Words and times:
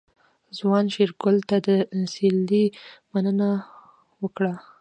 ځوان 0.57 0.85
شېرګل 0.93 1.37
ته 1.49 1.57
د 1.67 1.67
سيرلي 2.13 2.65
مننه 3.11 3.49
وکړه. 4.23 4.53